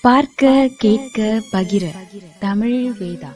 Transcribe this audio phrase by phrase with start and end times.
[0.00, 1.84] பார்க்க கேட்க பகிர.
[2.38, 3.32] தமிழ் வேதா.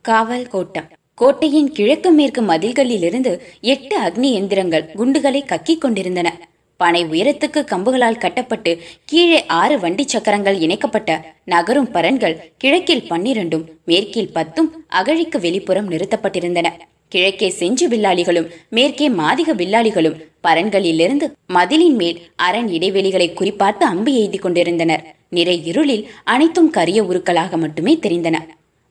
[0.00, 0.88] காவல் கோட்டம்.
[1.14, 6.48] கோட்டையின் கிழக்கு மேற்கு மதில்களிலிருந்து எட்டு அக்னி எந்திரங்கள் குண்டுகளை கக்கிக் கொண்டிருந்தன.
[6.76, 14.84] பனை உயரத்துக்கு கம்புகளால் கட்டப்பட்டு கீழே ஆறு வண்டி சக்கரங்கள் இணைக்கப்பட்ட நகரும் பரன்கள் கிழக்கில் பன்னிரண்டும் மேற்கில் பத்தும்
[14.88, 16.70] அகழிக்கு வெளிப்புறம் நிறுத்தப்பட்டிருந்தன.
[17.14, 20.16] கிழக்கே செஞ்சு வில்லாளிகளும் மேற்கே மாதிக வில்லாளிகளும்
[20.46, 21.26] பரன்களிலிருந்து
[21.56, 25.04] மதிலின் மேல் அரண் இடைவெளிகளை குறிப்பார்த்து அம்பு எய்தி கொண்டிருந்தனர்.
[25.36, 26.02] நிறை இருளில்
[26.34, 28.36] அனைத்தும் கரிய உருக்களாக மட்டுமே தெரிந்தன.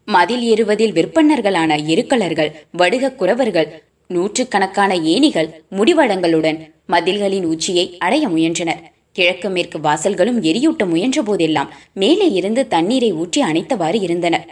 [0.08, 3.70] மதில் ஏறுவதில் விற்பன்னர்களான இருக்கலர்கள் வடுக குறவர்கள்
[4.10, 6.60] நூற்றுக்கணக்கான ஏணிகள் முடிவடங்களுடன்
[6.94, 8.82] மதில்களின் உச்சியை அடைய முயன்றனர்.
[9.18, 14.46] கிழக்கு மேற்கு வாசல்களும் எரியூட்ட முயன்ற போதெல்லாம் மேலே இருந்து தண்ணீரை ஊற்றி அணைத்தவாறு இருந்தனர்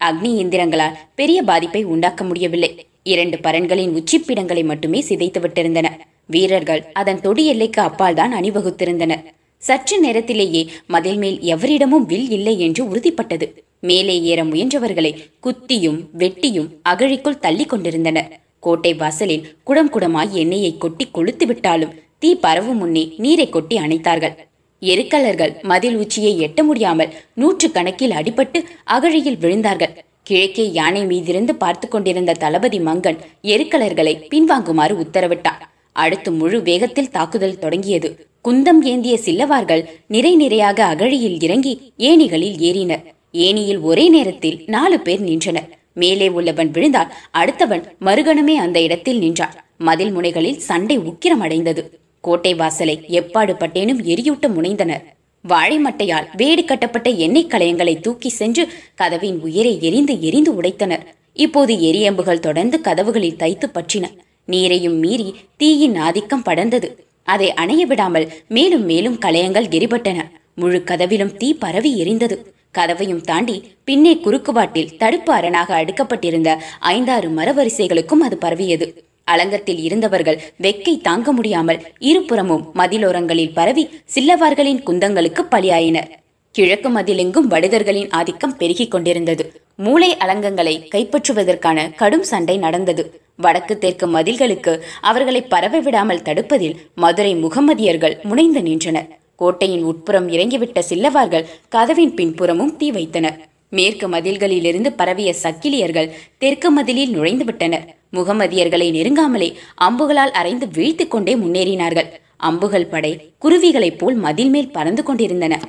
[0.00, 2.70] அக்னி இயந்திரங்களால் பெரிய பாதிப்பை உண்டாக்க முடியவில்லை.
[3.06, 5.88] இரண்டு பரன்களின் உச்சிப்பிடங்களை மட்டுமே சிதைத்து விட்டிருந்தன
[6.26, 9.24] வீரர்கள் அதன் தொடி எல்லைக்கு அப்பால் தான் அணிவகுத்திருந்தனர்.
[9.62, 13.46] சற்று நேரத்திலேயே மதில் மேல் எவரிடமும் வில் இல்லை என்று உறுதிப்பட்டது.
[13.80, 15.12] மேலே ஏற முயன்றவர்களை
[15.46, 18.30] குத்தியும் வெட்டியும் அகழிக்குள் தள்ளி கொண்டிருந்தனர்.
[18.60, 24.34] கோட்டை வாசலில் குடம் குடமாய் எண்ணெயை கொட்டி கொளுத்து விட்டாலும் தீ பரவும் முன்னே நீரை கொட்டி அணைத்தார்கள்.
[24.82, 29.92] எருக்கலர்கள் மதில் உச்சியை எட்ட முடியாமல் நூற்று கணக்கில் அடிபட்டு அகழியில் விழுந்தார்கள்.
[30.32, 35.62] கிழக்கே யானை மீதிருந்து பார்த்து கொண்டிருந்த தளபதி மங்கன் எருக்கலர்களை பின்வாங்குமாறு உத்தரவிட்டார்.
[36.02, 38.08] அடுத்து முழு வேகத்தில் தாக்குதல் தொடங்கியது.
[38.48, 43.04] குந்தம் ஏந்திய சில்லவார்கள் நிறை நிறையாக அகழியில் இறங்கி ஏணிகளில் ஏறினர்.
[43.46, 45.68] ஏணியில் ஒரே நேரத்தில் நாலு பேர் நின்றனர்.
[46.02, 49.56] மேலே உள்ளவன் விழுந்தால் அடுத்தவன் மறுகணமே அந்த இடத்தில் நின்றான்.
[49.78, 51.84] மதில் முனைகளில் சண்டை உக்கிரம் அடைந்தது
[52.20, 55.04] கோட்டை வாசலை எப்பாடு பட்டேனும் எரியூட்ட முனைந்தனர்.
[55.48, 61.06] வாழைமட்டையால் வேடு கட்டப்பட்ட எண்ணெய் களையங்களை தூக்கி சென்று கதவின் உயிரை எரிந்து எரிந்து உடைத்தனர்.
[61.32, 64.04] இப்போது எரியம்புகள் தொடர்ந்து கதவுகளில் தைத்து பற்றின.
[64.46, 66.88] நீரையும் மீறி தீயின் ஆதிக்கம் படர்ந்தது.
[67.22, 70.20] அதை அணைய விடாமல் மேலும் மேலும் களையங்கள் எரிபட்டன.
[70.54, 72.36] முழு கதவிலும் தீ பரவி எரிந்தது.
[72.78, 79.04] கதவையும் தாண்டி பின்னே குறுக்குவாட்டில் தடுப்பு அரணாக அடுக்கப்பட்டிருந்த ஐந்தாறு மரவரிசைகளுக்கும் அது பரவியது.
[79.24, 86.10] அலங்கத்தில் இருந்தவர்கள் வெக்கை தாங்க முடியாமல் இருபுறமும் மதிலோரங்களில் பரவி சில்லவார்களின் குந்தங்களுக்கு பலியாயினர்.
[86.50, 89.62] கிழக்கு மதிலெங்கும் வடுதர்களின் ஆதிக்கம் பெருகிக் கொண்டிருந்தது.
[89.76, 93.20] மூளை அலங்கங்களை கைப்பற்றுவதற்கான கடும் சண்டை நடந்தது.
[93.36, 99.08] வடக்கு தெற்கு மதில்களுக்கு அவர்களை பரவ விடாமல் தடுப்பதில் மதுரை முகமதியர்கள் முனைந்து நின்றனர்.
[99.36, 103.38] கோட்டையின் உட்புறம் இறங்கிவிட்ட சில்லவார்கள் கதவின் பின்புறமும் தீ வைத்தனர்.
[103.74, 112.08] மேற்கு மதில்களிலிருந்து பரவிய சக்கிலியர்கள் தெற்கு மதிலில் நுழைந்துவிட்டனர் முகமதியர்களை நெருங்காமலே அம்புகளால் அரைந்து வீழ்த்து கொண்டே முன்னேறினார்கள்.
[112.36, 113.12] அம்புகள் படை
[113.44, 115.60] குருவிகளைப் போல் மதில் மேல் பறந்து கொண்டிருந்தன.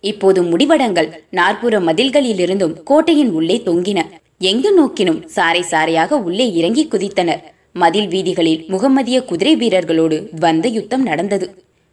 [0.00, 1.08] இப்போது முடிவடங்கள்.
[1.30, 4.00] நாற்புற மதில்களிலிருந்தும் கோட்டையின் உள்ளே தொங்கின.
[4.38, 7.42] எங்கு நோக்கினும் சாரை சாரையாக உள்ளே இறங்கி குதித்தனர்.
[7.72, 11.46] மதில் வீதிகளில் முகமதிய குதிரை வீரர்களோடு வந்த யுத்தம் நடந்தது.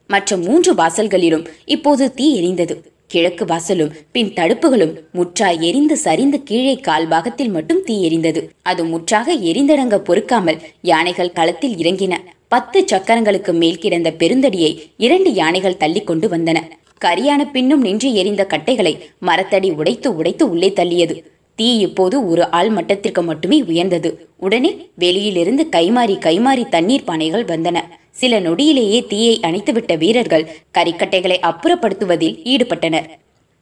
[0.07, 2.75] மற்ற மூன்று வாசல்களிலும் இப்போது தீ எரிந்தது.
[3.11, 8.41] கிழக்கு வாசலும் பின் தடுப்புகளும் முற்றாய் எரிந்து சரிந்து கீழே கால் பாகத்தில் மட்டும் தீ எரிந்தது.
[8.71, 10.61] அது முற்றாக எரிந்தடங்க பொறுக்காமல்
[10.91, 12.13] யானைகள் களத்தில் இறங்கின.
[12.53, 16.59] பத்து சக்கரங்களுக்கு மேல் கிடந்த பெருந்தடியை இரண்டு யானைகள் தள்ளி கொண்டு வந்தன.
[17.05, 18.93] கரியான பின்னும் நின்று எரிந்த கட்டைகளை
[19.27, 21.15] மரத்தடி உடைத்து உடைத்து உள்ளே தள்ளியது.
[21.61, 24.09] தீ இப்போது ஒரு ஆள் மட்டத்திற்கு மட்டுமே உயர்ந்தது.
[24.37, 27.77] உடனே வெளியிலிருந்து கைமாறி கைமாறி தண்ணீர் பானைகள் வந்தன.
[28.11, 33.07] சில நொடியிலேயே தீயை அணைத்துவிட்ட வீரர்கள் கரிக்கட்டைகளை அப்புறப்படுத்துவதில் ஈடுபட்டனர்.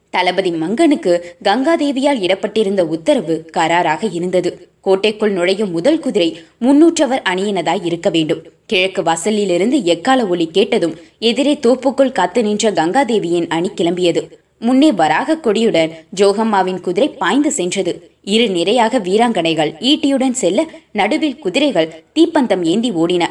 [0.09, 4.69] தளபதி மங்கனுக்கு கங்காதேவியால் இடப்பட்டிருந்த உத்தரவு கராராக இருந்தது.
[4.81, 8.41] கோட்டைக்குள் நுழையும் முதல் குதிரை முன்னூற்றவர் அணியினதாய் இருக்க வேண்டும்.
[8.66, 14.23] கிழக்கு வாசலிலிருந்து எக்கால ஒலி கேட்டதும் எதிரே தோப்புக்குள் காத்து நின்ற கங்காதேவியின் அணி கிளம்பியது.
[14.59, 18.12] முன்னே வராக கொடியுடன் ஜோகம்மாவின் குதிரை பாய்ந்து சென்றது.
[18.24, 23.25] இரு நிறையாக வீராங்கனைகள் ஈட்டியுடன் செல்ல நடுவில் குதிரைகள் தீப்பந்தம் ஏந்தி ஓடின.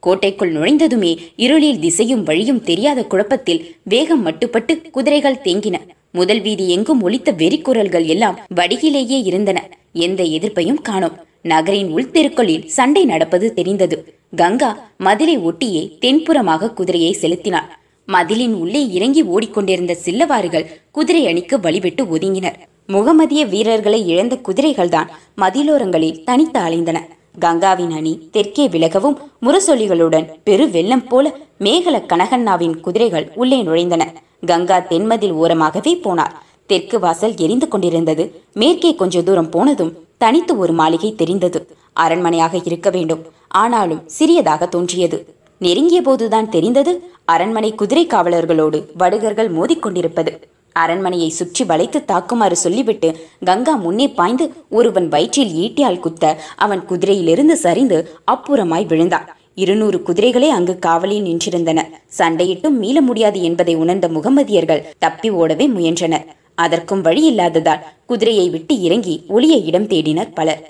[0.00, 5.74] கோட்டைக்குள் நுழைந்ததுமே இருளில் திசையும் வழியும் தெரியாத குழப்பத்தில் வேகம் மட்டுப்பட்டு குதிரைகள் தேங்கின.
[6.12, 9.68] முதல் வீதி எங்கும் ஒலித்த வெறிக்குரல்கள் எல்லாம் வடியிலேயே இருந்தன.
[9.92, 11.18] எந்த எதிர்ப்பையும் காணோம்.
[11.42, 14.14] நகரின் உள்தெருக்களில் சண்டை நடப்பது தெரிந்தது.
[14.36, 17.68] கங்கா மதிலை ஒட்டியே தென்புறமாக குதிரையை செலுத்தினாள்
[18.12, 22.54] மதிலின் உள்ளே இறங்கி ஓடிக்கொண்டிருந்த சில்லவாறுகள் குதிரை அணிக்கு வழிவிட்டு ஒதுங்கினர்.
[22.86, 26.98] முகமதிய வீரர்களை இழந்த குதிரைகள்தான் மதிலோரங்களில் தனித்து அலைந்தன.
[27.40, 34.12] கங்காவின் அணி தெற்கே விலகவும் முரசொலிகளுடன் பெரு வெள்ளம் போல மேகல கனகண்ணாவின் குதிரைகள் உள்ளே நுழைந்தன.
[34.46, 36.34] கங்கா தென்மதில் ஓரமாகவே போனார்.
[36.66, 38.42] தெற்கு வாசல் எரிந்து கொண்டிருந்தது.
[38.54, 41.76] மேற்கே கொஞ்ச தூரம் போனதும் தனித்து ஒரு மாளிகை தெரிந்தது.
[41.92, 43.24] அரண்மனையாக இருக்க வேண்டும்.
[43.48, 45.36] ஆனாலும் சிறியதாக தோன்றியது.
[45.58, 46.92] நெருங்கிய போதுதான் தெரிந்தது
[47.32, 50.32] அரண்மனை குதிரை காவலர்களோடு வடுகர்கள் மோதிக்கொண்டிருப்பது.
[50.72, 53.08] அரண்மனையை சுற்றி வளைத்து தாக்குமாறு சொல்லிவிட்டு
[53.44, 56.24] கங்கா முன்னே பாய்ந்து ஒருவன் வயிற்றில் ஈட்டியால் குத்த
[56.56, 57.98] அவன் குதிரையிலிருந்து சரிந்து
[58.32, 59.26] அப்புறமாய் விழுந்தான்.
[59.54, 61.82] இருநூறு குதிரைகளே அங்கு காவலில் நின்றிருந்தன.
[62.18, 66.26] சண்டையிட்டும் மீள முடியாது என்பதை உணர்ந்த முகமதியர்கள் தப்பி ஓடவே முயன்றனர்.
[66.54, 70.62] அதற்கும் வழி இல்லாததால் குதிரையை விட்டு இறங்கி ஒளிய இடம் தேடினர் பலர்.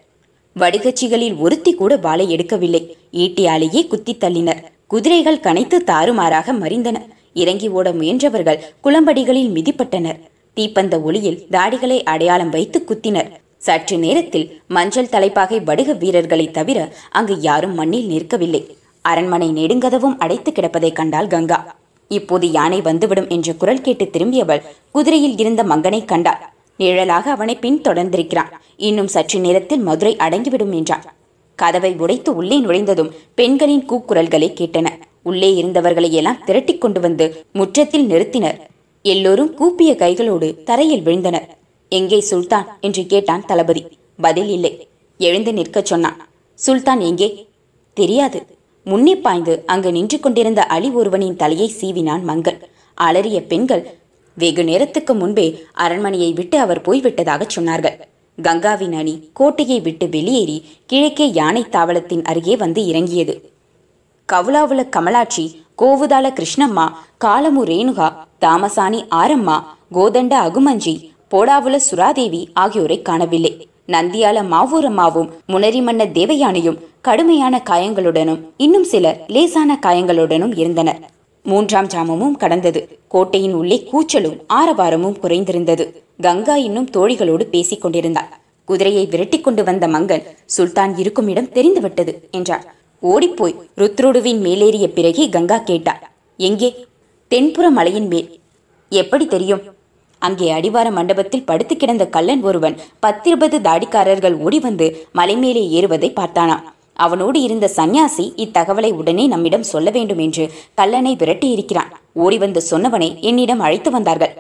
[0.56, 2.82] வடுகச்சிகளில் ஒருத்தி கூட வாளை எடுக்கவில்லை.
[3.25, 4.62] ஈட்டியாலேயே குத்தி தள்ளினர்.
[4.90, 6.99] குதிரைகள் கனைத்து தாறுமாறாக மறிந்தன.
[7.35, 10.20] இறங்கி ஓட முயன்றவர்கள் குளம்படிகளில் மிதிப்பட்டனர்.
[10.56, 13.29] தீப்பந்த ஒளியில் தாடிகளை அடையாளம் வைத்து குத்தினர்.
[13.58, 18.62] சற்று நேரத்தில் மஞ்சள் தலைப்பாகை வடுக வீரர்களை தவிர அங்கு யாரும் மண்ணில் நிற்கவில்லை.
[19.02, 21.76] அரண்மனை நெடுங்கதவும் அடைத்து கிடப்பதைக் கண்டால் கங்கா.
[22.08, 26.43] இப்போது யானை வந்துவிடும் என்ற குரல் கேட்டு திரும்பியவள் குதிரையில் இருந்த மங்கனை கண்டாள்.
[26.79, 31.02] நிழலாக அவனை பின் தொடர்ந்திருக்கிறான் இன்னும் சற்று நேரத்தில் மதுரை அடங்கிவிடும் என்றான்.
[31.58, 34.88] கதவை உடைத்து உள்ளே நுழைந்ததும் பெண்களின் கூக்குரல்களை கேட்டன.
[35.22, 38.58] உள்ளே இருந்தவர்களை எல்லாம் திரட்டிக் கொண்டு வந்து முற்றத்தில் நிறுத்தினர்.
[39.05, 41.46] எல்லோரும் கூப்பிய கைகளோடு தரையில் விழுந்தனர்.
[41.93, 42.66] எங்கே சுல்தான்?
[42.81, 43.82] என்று கேட்டான் தளபதி.
[44.20, 44.72] பதில் இல்லை.
[45.20, 46.19] எழுந்து நிற்கச் சொன்னான்.
[46.66, 47.28] சுல்தான் எங்கே?
[47.94, 48.40] தெரியாது.
[48.84, 52.58] முன்னே பாய்ந்து அங்கு நின்று கொண்டிருந்த அலி ஒருவனின் தலையை சீவினான் மங்கள்
[52.99, 53.84] அலறிய பெண்கள்
[54.37, 57.96] வெகு நேரத்துக்கு முன்பே அரண்மனையை விட்டு அவர் போய்விட்டதாகச் சொன்னார்கள்.
[58.43, 63.52] கங்காவின் அணி கோட்டையை விட்டு வெளியேறி கிழக்கே யானை தாவளத்தின் அருகே வந்து இறங்கியது.
[64.32, 65.44] கவுலாவுல கமலாட்சி
[65.79, 66.87] கோவுதால கிருஷ்ணம்மா
[67.25, 69.62] காலமு ரேணுகா தாமசானி ஆரம்மா
[69.93, 70.94] கோதண்ட அகுமஞ்சி
[71.31, 73.69] போடாவுல சுராதேவி ஆகியோரை காணவில்லை.
[73.87, 81.00] நந்தியால மாவூரம்மாவும் முனரிமன்ன தேவயானையும் கடுமையான காயங்களுடனும் இன்னும் சிலர் லேசான காயங்களுடனும் இருந்தனர்.
[81.43, 82.99] மூன்றாம் ஜாமமும் கடந்தது.
[83.08, 85.87] கோட்டையின் உள்ளே கூச்சலும் ஆரவாரமும் குறைந்திருந்தது.
[86.20, 88.30] கங்கா இன்னும் தோழிகளோடு பேசிக் கொண்டிருந்தாள்.
[88.64, 90.24] குதிரையை விரட்டிக் கொண்டு வந்த மங்கன்
[90.56, 92.64] சுல்தான் இருக்கும் இடம் தெரிந்துவிட்டது என்றார்
[93.02, 96.02] ஓடிப்போய் ருத்ரோடுவின் மேலேறிய பிறகே கங்கா கேட்டார்
[96.38, 96.70] எங்கே?
[97.28, 98.28] தென்புற மலையின் மேல்.
[98.92, 99.62] எப்படி தெரியும்?
[100.22, 102.76] அங்கே அடிவார மண்டபத்தில் படுத்து கிடந்த கள்ளன் ஒருவன்
[103.06, 106.66] பத்திருபது தாடிக்காரர்கள் ஓடி வந்து மலை மேலே ஏறுவதை பார்த்தானாம்.
[107.06, 110.44] அவனோடு இருந்த சந்நியாசி இத்தகவலை உடனே நம்மிடம் சொல்ல வேண்டும் என்று
[110.74, 111.92] கல்லனை விரட்டியிருக்கிறான்.
[112.24, 114.34] ஓடி வந்து சொன்னவனை என்னிடம் அழைத்து வந்தார்கள்.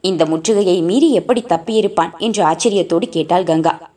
[0.00, 3.90] இந்த முற்றுகையை மீறி எப்படி தப்பியிருப்பான் என்று ஆச்சரியத்தோடு கேட்டாள் கங்கா.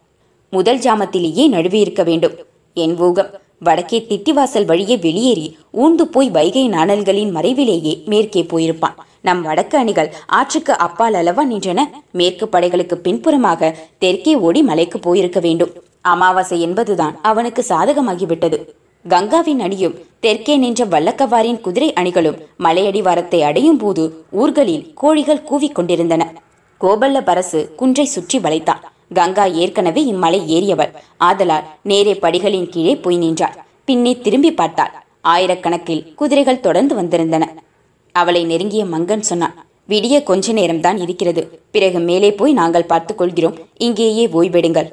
[0.50, 2.33] முதல் ஜாமத்திலேயே நழுவியிருக்க வேண்டும்.
[2.74, 3.30] என் ஊகம்.
[3.59, 8.95] வடக்கே திட்டிவாசல் வழியே வெளியேறி ஊர்ந்து போய் வைகை நாணல்களின் மறைவிலேயே மேற்கே போயிருப்பான்.
[9.21, 11.81] நம் வடக்கு அணிகள் ஆற்றுக்கு அப்பால் அளவா நின்றன.
[12.12, 15.69] மேற்கு படைகளுக்கு பின்புறமாக தெற்கே ஓடி மலைக்கு போயிருக்க வேண்டும்.
[16.01, 18.57] அமாவாசை என்பதுதான் அவனுக்கு சாதகமாகிவிட்டது.
[19.09, 26.24] கங்காவின் அணியும் தெற்கே நின்ற வல்லக்கவாரின் குதிரை அணிகளும் மலையடிவாரத்தை அடையும் போது ஊர்களில் கோழிகள் கூவிக் கொண்டிருந்தன.
[26.81, 28.83] கோபல்ல பரசு குன்றை சுற்றி வளைத்தான்.
[29.13, 30.92] கங்கா ஏற்கனவே இம்மலை ஏறியவள்.
[31.18, 33.57] ஆதலால் நேரே படிகளின் கீழே போய் நின்றாள்.
[33.86, 34.94] பின்னே திரும்பி பார்த்தாள்.
[35.27, 37.47] ஆயிரக்கணக்கில் குதிரைகள் தொடர்ந்து வந்திருந்தன.
[38.12, 41.62] அவளை நெருங்கிய மங்கன் சொன்னான் விடிய கொஞ்ச நேரம்தான் இருக்கிறது.
[41.71, 43.57] பிறகு மேலே போய் நாங்கள் பார்த்துக் கொள்கிறோம்.
[43.77, 44.89] இங்கேயே ஓய்வெடுங்கள்.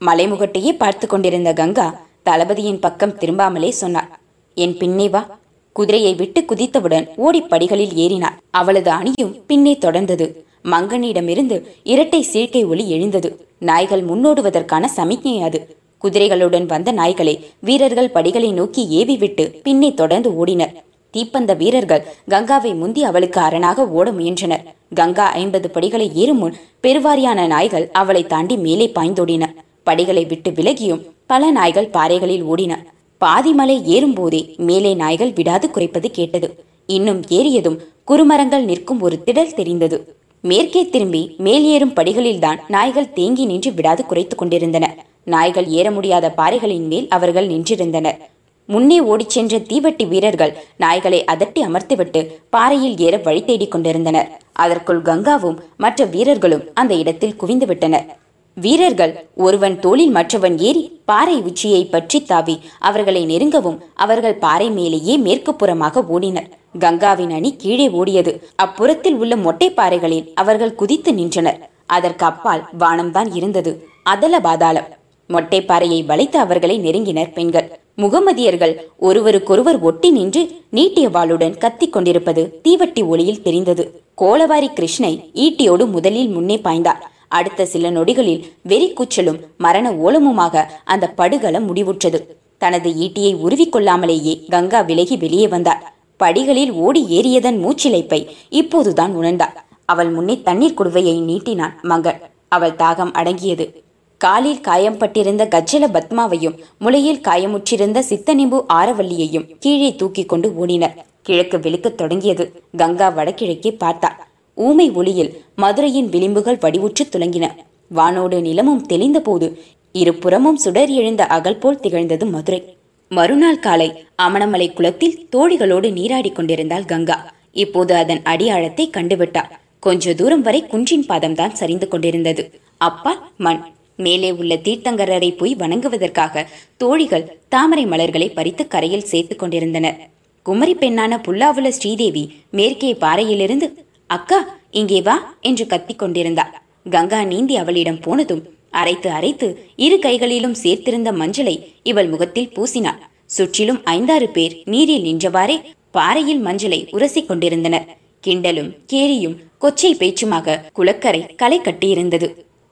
[0.00, 1.86] மலைமுகட்டையே பார்த்து கொண்டிருந்த கங்கா
[2.24, 4.18] தளபதியின் பக்கம் திரும்பாமலே சொன்னார்
[4.54, 5.38] என் பின்னே வா.
[5.72, 8.38] குதிரையை விட்டு குதித்தவுடன் ஓடிப் படிகளில் ஏறினாள்.
[8.50, 10.34] அவளது அணியும் பின்னே தொடர்ந்தது.
[10.64, 13.46] மங்கனிடமிருந்து இரட்டை சீழ்க்கை ஒளி எழுந்தது.
[13.58, 15.76] நாய்கள் முன்னோடுவதற்கான சமிக்ஞை அது.
[16.02, 20.74] குதிரைகளுடன் வந்த நாய்களை வீரர்கள் படிகளை நோக்கி ஏவி விட்டு பின்னே தொடர்ந்து ஓடினர்.
[21.16, 24.74] தீப்பந்த வீரர்கள் கங்காவை முந்தி அவளுக்கு அரணாக ஓட முயன்றனர்.
[24.94, 29.46] கங்கா ஐம்பது படிகளை ஏறும் முன் பெருவாரியான நாய்கள் அவளை தாண்டி மேலே பாய்ந்தோடின.
[29.84, 32.72] படிகளை விட்டு விலகியும் பல நாய்கள் பாறைகளில் ஓடின.
[33.20, 36.64] பாதிமலை ஏறும்போதே மேலே நாய்கள் விடாது குறைப்பது கேட்டது.
[36.86, 40.16] இன்னும் ஏறியதும் குறுமரங்கள் நிற்கும் ஒரு திடல் தெரிந்தது.
[40.40, 44.86] மேற்கே திரும்பி மேல் ஏறும் படிகளில்தான் நாய்கள் தேங்கி நின்று விடாது குறைத்துக் கொண்டிருந்தன.
[45.24, 48.18] நாய்கள் ஏற முடியாத பாறைகளின் மேல் அவர்கள் நின்றிருந்தனர்.
[48.66, 52.20] முன்னே ஓடிச் சென்ற தீவட்டி வீரர்கள் நாய்களை அதட்டி அமர்த்திவிட்டு
[52.50, 54.28] பாறையில் ஏற வழி தேடிக் கொண்டிருந்தனர்.
[54.52, 58.22] அதற்குள் கங்காவும் மற்ற வீரர்களும் அந்த இடத்தில் குவிந்து விட்டனர்
[58.56, 65.52] வீரர்கள் ஒருவன் தோளில் மற்றவன் ஏறி பாறை உச்சியை பற்றி தாவி அவர்களை நெருங்கவும் அவர்கள் பாறை மேலேயே மேற்கு
[65.52, 66.50] புறமாக ஓடினர்.
[66.78, 68.32] கங்காவின் அணி கீழே ஓடியது.
[68.62, 71.58] அப்புறத்தில் உள்ள மொட்டை பாறைகளில் அவர்கள் குதித்து நின்றனர்.
[71.86, 73.72] அதற்கு அப்பால் வானம்தான் இருந்தது.
[74.02, 74.88] அதல பாதாளம்.
[75.26, 77.68] மொட்டை பாறையை வளைத்து அவர்களை நெருங்கினர் பெண்கள்.
[78.02, 83.84] முகமதியர்கள் ஒருவருக்கொருவர் ஒட்டி நின்று நீட்டிய வாளுடன் கத்திக் கொண்டிருப்பது தீவட்டி ஒளியில் தெரிந்தது.
[84.22, 87.02] கோலவாரி கிருஷ்ணை ஈட்டியோடு முதலில் முன்னே பாய்ந்தார்.
[87.28, 92.20] அடுத்த சில நொடிகளில் வெறி கூச்சலும் மரண ஓலமுமாக அந்த படுகளம் முடிவுற்றது.
[92.58, 99.56] தனது ஈட்டியை உருவிக்கொள்ளாமலேயே கங்கா விலகி வெளியே வந்தார் படிகளில் ஓடி ஏறியதன் மூச்சிலைப்பை இப்போதுதான் உணர்ந்தாள்.
[99.84, 103.82] அவள் முன்னே தண்ணீர் குடுவையை நீட்டினான் மங்கள் அவள் தாகம் அடங்கியது.
[104.18, 110.94] காலில் காயம்பட்டிருந்த கஜ்ஜல பத்மாவையும் முளையில் காயமுற்றிருந்த சித்தனிம்பு ஆரவல்லியையும் கீழே தூக்கிக் கொண்டு ஓடினர்.
[111.22, 112.62] கிழக்கு வெளுக்கத் தொடங்கியது.
[112.76, 114.26] கங்கா வடகிழக்கே பார்த்தாள்.
[114.54, 117.46] ஊமை ஒளியில் மதுரையின் விளிம்புகள் வடிவுற்று துலங்கின.
[117.88, 119.46] வானோடு நிலமும் தெளிந்த போது
[119.92, 122.76] இருபுறமும் சுடர் எழுந்த அகல் போல் திகழ்ந்தது மதுரை.
[123.08, 123.88] மறுநாள் காலை
[124.22, 127.34] அமணமலை குளத்தில் தோழிகளோடு நீராடிக் கொண்டிருந்தாள் கங்கா.
[127.52, 132.42] இப்போது அதன் அடியாழத்தை கண்டுவிட்டாள் கொஞ்ச தூரம் வரை குன்றின் பாதம்தான் சரிந்து கொண்டிருந்தது.
[132.76, 133.62] அப்பால் மண்.
[133.96, 136.44] மேலே உள்ள தீர்த்தங்கரரை போய் வணங்குவதற்காக
[136.76, 139.98] தோழிகள் தாமரை மலர்களை பறித்து கரையில் சேர்த்து கொண்டிருந்தனர்.
[140.42, 143.68] குமரி பெண்ணான புல்லாவுல ஸ்ரீதேவி மேற்கே பாறையிலிருந்து
[144.10, 144.38] அக்கா
[144.70, 146.52] இங்கே வா என்று கத்திக் கொண்டிருந்தாள்.
[146.90, 153.00] கங்கா நீந்தி அவளிடம் போனதும் அரைத்து அரைத்து இரு கைகளிலும் சேர்த்திருந்த மஞ்சளை இவள் முகத்தில் பூசினாள்.
[153.26, 155.56] சுற்றிலும் ஐந்தாறு பேர் நீரில் நின்றவாறே
[155.90, 157.86] பாறையில் மஞ்சளை உரசிக் கொண்டிருந்தனர்.
[158.26, 162.28] கிண்டலும் கேலியும் கொச்சை பேச்சுமாக குளக்கரை களை கட்டியிருந்தது.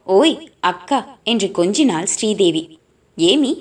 [0.07, 2.63] ஓய் அக்கா என்று கொஞ்சினாள் ஸ்ரீதேவி.
[3.19, 3.53] ஏமி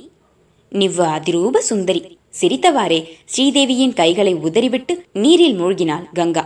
[0.72, 2.02] நிவ் அதிரூப சுந்தரி
[2.42, 3.00] சிரித்தவாறே
[3.34, 6.44] ஸ்ரீதேவியின் கைகளை உதறிவிட்டு நீரில் மூழ்கினாள் கங்கா.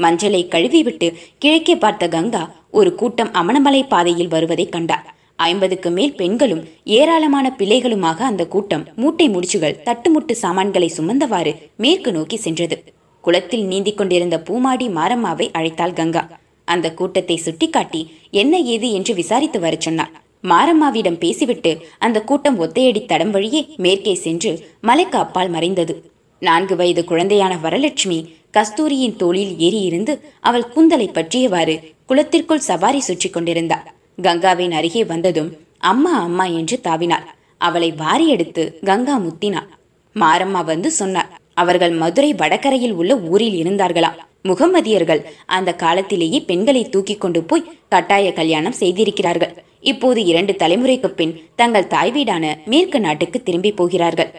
[0.00, 5.14] மஞ்சளை கழுவிவிட்டு கிழக்கே பார்த்த கங்கா ஒரு கூட்டம் அமணமலை பாதையில் வருவதை கண்டார்.
[5.36, 12.82] ஐம்பதுக்கு மேல் பெண்களும் ஏராளமான பிள்ளைகளுமாக அந்த கூட்டம் மூட்டை முடிச்சுகள் தட்டுமுட்டு சாமான்களை சுமந்தவாறு மேற்கு நோக்கி சென்றது.
[13.20, 16.38] குளத்தில் நீந்திக் கொண்டிருந்த பூமாடி மாரம்மாவை அழைத்தாள் கங்கா.
[16.64, 18.90] அந்த கூட்டத்தை சுட்டிக்காட்டி என்ன ஏது?
[18.90, 20.10] என்று விசாரித்து வரச் சொன்னாள்.
[20.42, 26.09] மாரம்மாவிடம் பேசிவிட்டு அந்த கூட்டம் ஒத்தையடி தடம் வழியே மேற்கே சென்று மலைக்கு அப்பால் மறைந்தது.
[26.42, 28.18] நான்கு வயது குழந்தையான வரலட்சுமி
[28.56, 31.74] கஸ்தூரியின் தோளில் ஏறியிருந்து அவள் கூந்தலை பற்றியவாறு
[32.06, 33.88] குளத்திற்குள் சவாரி சுற்றி கொண்டிருந்தாள்
[34.22, 35.50] கங்காவின் அருகே வந்ததும்
[35.90, 37.26] அம்மா அம்மா என்று தாவினாள்.
[37.58, 39.68] அவளை வாரி எடுத்து கங்கா முத்தினாள்.
[40.16, 44.18] மாரம்மா வந்து சொன்னார் அவர்கள் மதுரை வடகரையில் உள்ள ஊரில் இருந்தார்களாம்.
[44.48, 45.22] முகமதியர்கள்
[45.56, 49.54] அந்த காலத்திலேயே பெண்களை தூக்கி கொண்டு போய் கட்டாய கல்யாணம் செய்திருக்கிறார்கள்.
[49.92, 54.30] இப்போது இரண்டு தலைமுறைக்கு பின் தங்கள் தாய் வீடான மேற்கு நாட்டுக்கு திரும்பி போகிறார்கள்.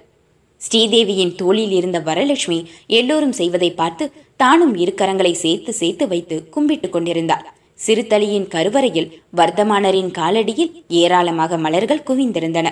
[0.65, 7.46] ஸ்ரீதேவியின் தோளில் இருந்த வரலட்சுமி எல்லோரும் செய்வதை பார்த்து தானும் இருக்கரங்களை சேர்த்து சேர்த்து வைத்து கும்பிட்டு கொண்டிருந்தாள்.
[7.88, 12.68] சிறுதலியின் கருவறையில் வர்த்தமானரின் காலடியில் ஏராளமாக மலர்கள் குவிந்திருந்தன.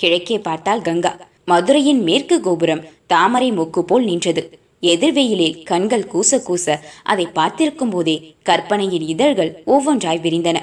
[0.00, 1.12] கிழக்கே பார்த்தால் கங்கா.
[1.46, 4.42] மதுரையின் மேற்கு கோபுரம் தாமரை மொக்கு போல் நின்றது.
[4.82, 10.58] எதிர்வெயிலில் கண்கள் கூச கூச அதை பார்த்திருக்கும் போதே கற்பனையின் இதழ்கள் ஒவ்வொன்றாய் விரிந்தன.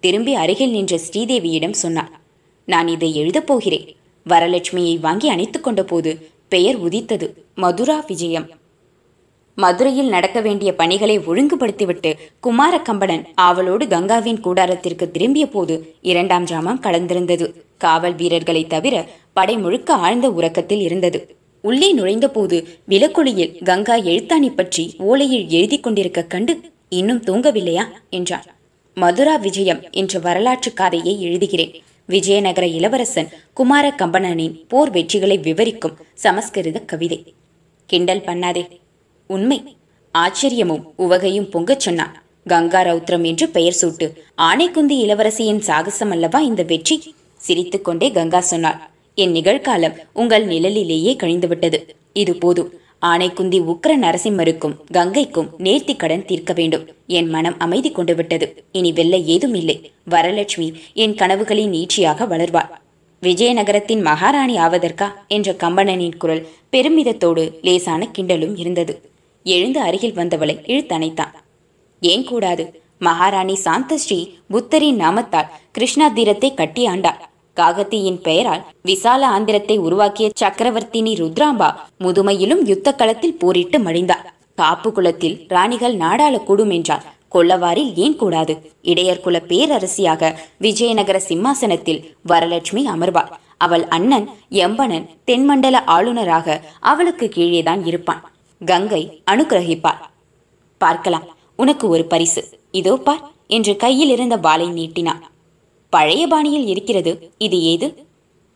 [0.00, 2.12] திரும்பி அருகில் நின்ற ஸ்ரீதேவியிடம் சொன்னார்
[2.64, 3.86] நான் இதை எழுதப் போகிறேன்.
[4.28, 7.26] வரலட்சுமியை வாங்கி அணைத்து கொண்ட போது பெயர் உதித்தது.
[7.54, 8.48] மதுரா விஜயம்.
[9.54, 17.46] மதுரையில் நடக்க வேண்டிய பணிகளை ஒழுங்குபடுத்திவிட்டு குமார கம்பளன் ஆவலோடு கங்காவின் கூடாரத்திற்கு திரும்பிய போது இரண்டாம் ஜாமம் கடந்திருந்தது.
[17.78, 21.36] காவல் வீரர்களை தவிர படை முழுக்க ஆழ்ந்த உறக்கத்தில் இருந்தது.
[21.60, 27.84] உள்ளே நுழைந்தபோது விலக்கொளியில் கங்கா எழுத்தாணி பற்றி ஓலையில் எழுதி கொண்டிருக்க கண்டு இன்னும் தூங்கவில்லையா?
[28.10, 28.54] என்றார்
[28.94, 31.74] மதுரா விஜயம் என்ற வரலாற்று காதையை எழுதுகிறேன்.
[32.06, 37.34] விஜயநகர இளவரசன் குமார கம்பனனின் போர் வெற்றிகளை விவரிக்கும் சமஸ்கிருத கவிதை.
[37.86, 38.80] கிண்டல் பண்ணாதே.
[39.26, 39.76] உண்மை.
[40.14, 42.22] ஆச்சரியமும் உவகையும் பொங்கச் சொன்னான்.
[42.46, 44.06] கங்கா ரௌத்ரம் என்று பெயர் சூட்டு
[44.42, 47.14] ஆனைக்குந்தி இளவரசியின் சாகசம் அல்லவா இந்த வெற்றி?
[47.36, 48.90] சிரித்துக்கொண்டே கங்கா சொன்னாள்.
[49.14, 51.82] என் நிகழ்காலம் உங்கள் நிழலிலேயே கழிந்துவிட்டது.
[52.12, 52.72] இது போதும்.
[53.02, 56.88] ஆனைக்குந்தி உக்கர நரசிம்மருக்கும் கங்கைக்கும் நேர்த்தி கடன் தீர்க்க வேண்டும்.
[57.06, 62.70] என் மனம் அமைதி கொண்டு விட்டது இனி வெல்ல ஏதும் இல்லை வரலட்சுமி என் கனவுகளின் நீட்சியாக வளர்வாள்.
[63.22, 65.08] விஜயநகரத்தின் மகாராணி ஆவதற்கா?
[65.28, 69.10] என்ற கம்பனனின் குரல் பெருமிதத்தோடு லேசான கிண்டலும் இருந்தது.
[69.44, 71.34] எழுந்து அருகில் வந்தவளை இழுத்தணைத்தான்
[72.00, 72.82] ஏன் கூடாது?
[72.98, 77.20] மகாராணி சாந்தஸ்ரீ புத்தரின் நாமத்தால் கிருஷ்ணா தீரத்தை கட்டி ஆண்டாள்.
[77.56, 81.68] காகத்தியின் பெயரால் விசால ஆந்திரத்தை உருவாக்கிய சக்கரவர்த்தினி ருத்ராம்பா
[82.04, 88.54] முதுமையிலும் யுத்த களத்தில் போரிட்டு மடிந்தாள் காப்பு குலத்தில் ராணிகள் நாடாள கூடும் என்றார் கொல்லவாரில் ஏன் கூடாது?
[88.82, 93.30] இடையர் குல பேரரசியாக விஜயநகர சிம்மாசனத்தில் வரலட்சுமி அமர்வாள்.
[93.64, 94.26] அவள் அண்ணன்
[94.64, 96.56] எம்பனன் தென்மண்டல ஆளுநராக
[96.90, 98.22] அவளுக்கு கீழேதான் இருப்பான்.
[98.60, 100.02] கங்கை அனுகிரகிப்பார்
[100.80, 102.42] பார்க்கலாம் உனக்கு ஒரு பரிசு.
[102.80, 103.24] இதோ பார்
[103.56, 105.22] என்று கையில் இருந்த வாளை நீட்டினான்.
[105.92, 107.12] பழைய பாணியில் இருக்கிறது.
[107.38, 107.88] இது ஏது?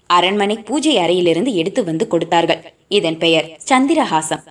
[0.07, 2.63] அரண்மனை பூஜை அறையிலிருந்து எடுத்து வந்து கொடுத்தார்கள்.
[2.89, 4.45] இதன் பெயர் சந்திரஹாசம்.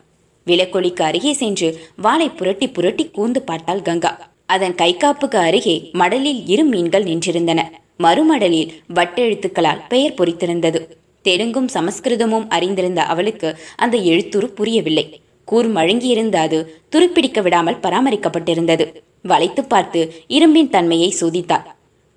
[0.48, 4.32] விலக்கொலிக்கு அருகே சென்று வாளை புரட்டி புரட்டி கூந்து பார்த்தாள் கங்கா.
[4.46, 7.64] அதன் கைகாப்புக்கு அருகே மடலில் இரு மீன்கள் நின்றிருந்தன.
[8.04, 10.80] மறுமடலில் வட்டெழுத்துக்களால் பெயர் பொறித்திருந்தது.
[11.24, 15.22] தெலுங்கும் சமஸ்கிருதமும் அறிந்திருந்த அவளுக்கு அந்த எழுத்துரு புரியவில்லை.
[15.44, 16.58] கூர் மழுங்கியிருந்த அது
[16.92, 18.86] துருப்பிடிக்க விடாமல் பராமரிக்கப்பட்டிருந்தது.
[19.24, 21.68] வளைத்து பார்த்து இரும்பின் தன்மையை சோதித்தாள்.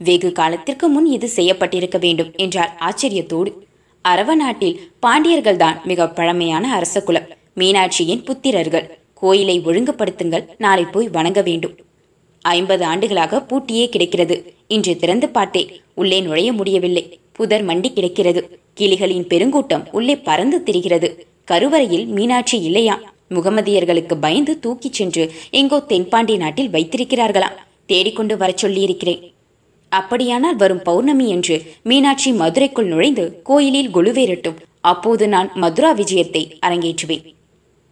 [0.03, 2.79] வெகு காலத்திற்கு முன் இது செய்யப்பட்டிருக்க வேண்டும் என்றார்.
[2.81, 3.53] ஆச்சரியத்தோடு
[4.09, 8.91] அரவ நாட்டில் பாண்டியர்கள்தான் மிக பழமையான அரச குலம் மீனாட்சியின் புத்திரர்கள்.
[9.15, 11.75] கோயிலை ஒழுங்குபடுத்துங்கள் நாளை போய் வணங்க வேண்டும்.
[12.41, 14.55] ஐம்பது ஆண்டுகளாக பூட்டியே கிடைக்கிறது.
[14.69, 17.19] இன்று திறந்து பார்த்தே உள்ளே நுழைய முடியவில்லை.
[17.33, 18.59] புதர் மண்டி கிடைக்கிறது.
[18.75, 21.19] கிளிகளின் பெருங்கூட்டம் உள்ளே பறந்து திரிகிறது.
[21.45, 27.57] கருவறையில் மீனாட்சி இல்லையாம் முகமதியர்களுக்கு பயந்து தூக்கிச் சென்று எங்கோ தென்பாண்டி நாட்டில் வைத்திருக்கிறார்களாம்.
[27.87, 29.32] தேடிக்கொண்டு வரச் சொல்லியிருக்கிறேன்.
[29.99, 34.59] அப்படியானால் வரும் பௌர்ணமி என்று மீனாட்சி மதுரைக்குள் நுழைந்து கோயிலில் குழுவேறட்டும்.
[34.81, 37.25] அப்போது நான் மதுரா விஜயத்தை அரங்கேற்றுவேன்.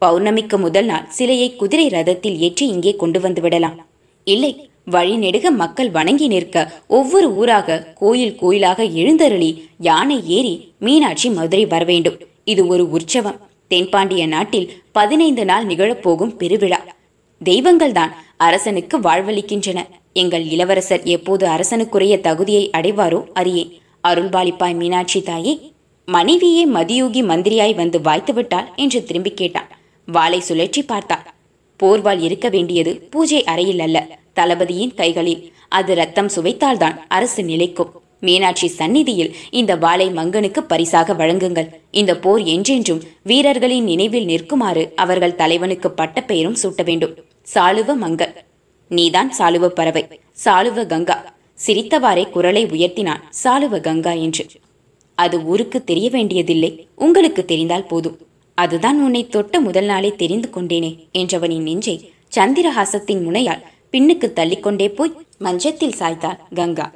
[0.04, 3.78] பௌர்ணமிக்கு முதல் நாள் சிலையை குதிரை ரதத்தில் ஏற்றி இங்கே கொண்டு வந்து விடலாம்.
[4.26, 4.52] இல்லை
[4.90, 12.18] வழிநெடுக மக்கள் வணங்கி நிற்க ஒவ்வொரு ஊராக கோயில் கோயிலாக எழுந்தருளி யானை ஏறி மீனாட்சி மதுரை வரவேண்டும்.
[12.44, 13.40] இது ஒரு உற்சவம்.
[13.68, 16.80] தென்பாண்டிய நாட்டில் பதினைந்து நாள் நிகழப்போகும் பெருவிழா.
[17.44, 19.80] தெய்வங்கள்தான் அரசனுக்கு வாழ்வளிக்கின்றன.
[20.16, 23.74] எங்கள் இளவரசர் எப்போது அரசனுக்குரிய தகுதியை அடைவாரோ அறியேன்
[24.08, 25.54] அருள்பாலிப்பாய் மீனாட்சி தாயே
[26.08, 29.68] மனைவியே மதியூகி மந்திரியாய் வந்து வாய்த்துவிட்டாள் என்று திரும்பி கேட்டான்.
[30.08, 31.26] வாளை சுழற்றி பார்த்தாள்.
[31.80, 33.98] போர்வால் இருக்க வேண்டியது பூஜை அறையில் அல்ல
[34.32, 35.42] தளபதியின் கைகளில்.
[35.68, 37.92] அது ரத்தம் சுவைத்தால்தான் அரசு நிலைக்கும்.
[38.20, 41.70] மீனாட்சி சந்நிதியில் இந்த வாளை மங்கனுக்கு பரிசாக வழங்குங்கள்.
[41.90, 47.16] இந்த போர் என்றென்றும் வீரர்களின் நினைவில் நிற்குமாறு அவர்கள் தலைவனுக்கு பட்ட பெயரும் சூட்ட வேண்டும்
[47.54, 48.34] சாளுவ மங்கல்
[48.90, 50.04] நீதான் சாலுவ பறவை.
[50.44, 51.16] சாலுவ கங்கா.
[51.66, 54.46] சிரித்தவாறே குரலை உயர்த்தினான் சாலுவ கங்கா என்று.
[55.14, 56.88] அது ஊருக்கு தெரிய வேண்டியதில்லை.
[56.96, 58.18] உங்களுக்கு தெரிந்தால் போதும்.
[58.54, 61.96] அதுதான் உன்னை தொட்ட முதல் நாளே தெரிந்து கொண்டேனே என்றவனின் நெஞ்சை
[62.36, 66.92] சந்திரஹாசத்தின் முனையால் பின்னுக்கு தள்ளிக்கொண்டே போய் மஞ்சத்தில் சாய்த்தாள் கங்கா.